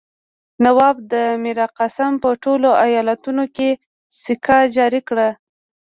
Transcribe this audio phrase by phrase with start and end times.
[0.63, 0.97] نواب
[1.43, 3.69] میرقاسم په ټولو ایالتونو کې
[4.21, 5.27] سکه جاري کړه.